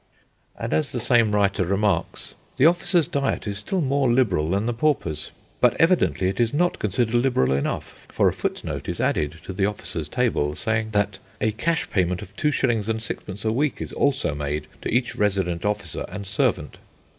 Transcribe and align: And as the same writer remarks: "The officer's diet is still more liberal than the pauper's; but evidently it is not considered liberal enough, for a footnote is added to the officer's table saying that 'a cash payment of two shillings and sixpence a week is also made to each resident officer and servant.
And 0.57 0.73
as 0.73 0.91
the 0.91 0.99
same 0.99 1.35
writer 1.35 1.63
remarks: 1.63 2.33
"The 2.57 2.65
officer's 2.65 3.07
diet 3.07 3.45
is 3.45 3.59
still 3.59 3.81
more 3.81 4.11
liberal 4.11 4.49
than 4.49 4.65
the 4.65 4.73
pauper's; 4.73 5.29
but 5.59 5.75
evidently 5.75 6.27
it 6.27 6.39
is 6.39 6.55
not 6.55 6.79
considered 6.79 7.13
liberal 7.21 7.53
enough, 7.53 8.07
for 8.09 8.27
a 8.27 8.33
footnote 8.33 8.89
is 8.89 8.99
added 8.99 9.35
to 9.43 9.53
the 9.53 9.67
officer's 9.67 10.09
table 10.09 10.55
saying 10.55 10.89
that 10.93 11.19
'a 11.39 11.51
cash 11.51 11.87
payment 11.91 12.23
of 12.23 12.35
two 12.35 12.49
shillings 12.49 12.89
and 12.89 13.03
sixpence 13.03 13.45
a 13.45 13.51
week 13.51 13.79
is 13.79 13.93
also 13.93 14.33
made 14.33 14.65
to 14.81 14.89
each 14.91 15.15
resident 15.15 15.65
officer 15.65 16.03
and 16.09 16.25
servant. 16.25 16.79